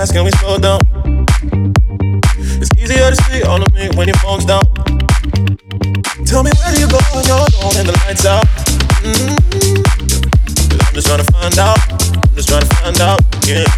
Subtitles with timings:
[0.00, 0.80] fast, can we slow down?
[2.60, 4.64] It's easier to see all of me when your phone's down.
[6.24, 8.46] Tell me where do you go on your own and the lights out.
[9.04, 9.36] Mm-hmm.
[10.86, 11.80] I'm just trying to find out.
[12.16, 13.20] I'm just trying to find out.
[13.44, 13.68] Yeah.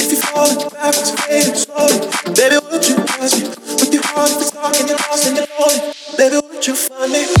[0.00, 3.48] If you're falling backwards, fading slowly, baby, would you trust me?
[3.80, 6.74] With your heart, if it's dark and you're lost and you're lonely, baby, would you
[6.74, 7.39] find me?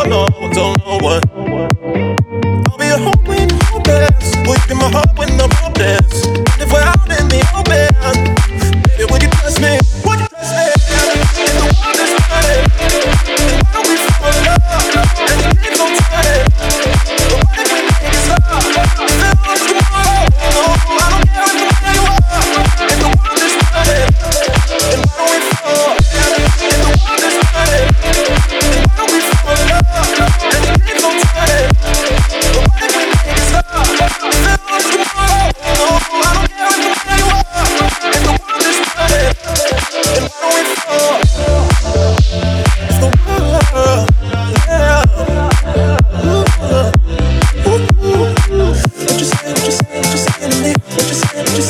[0.00, 1.28] Oh no, don't know what.
[2.70, 3.18] I'll be a hope
[3.64, 4.30] hopeless.
[4.46, 5.97] Breaking my heart when I'm hopeless.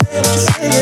[0.04, 0.77] say, what you say.